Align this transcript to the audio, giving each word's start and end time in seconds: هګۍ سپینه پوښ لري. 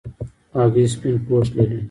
هګۍ 0.55 0.85
سپینه 0.93 1.19
پوښ 1.25 1.47
لري. 1.55 1.77